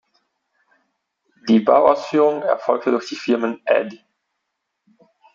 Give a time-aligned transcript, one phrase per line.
[1.47, 4.03] Die Bauausführung erfolgte durch die Firmen Ed.